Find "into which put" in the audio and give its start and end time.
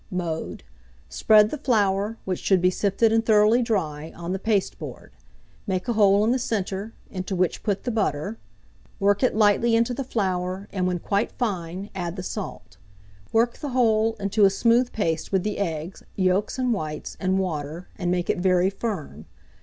7.11-7.83